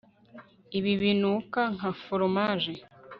ibi 0.77 0.93
binuka 1.01 1.61
nka 1.75 1.89
foromaje 2.01 2.73